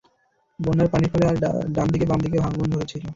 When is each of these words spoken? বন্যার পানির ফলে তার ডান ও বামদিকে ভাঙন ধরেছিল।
বন্যার 0.59 0.87
পানির 0.87 1.11
ফলে 1.11 1.25
তার 1.25 1.35
ডান 1.75 1.87
ও 1.95 2.09
বামদিকে 2.09 2.37
ভাঙন 2.43 2.67
ধরেছিল। 2.73 3.03